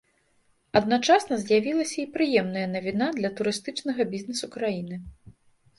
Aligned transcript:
Адначасна 0.79 1.33
з'явілася 1.43 1.95
і 2.05 2.07
прыемная 2.15 2.65
навіна 2.75 3.11
для 3.19 3.29
турыстычнага 3.39 4.01
бізнесу 4.17 4.45
краіны. 4.59 4.95